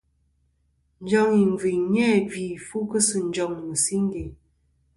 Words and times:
Njoŋ 1.03 1.29
ìngviyn 1.43 1.81
ni-a 1.91 2.11
gvi 2.29 2.45
fu 2.67 2.77
kɨ 2.89 2.99
sɨ 3.07 3.17
njoŋ 3.27 3.51
mɨ̀singe. 3.67 4.23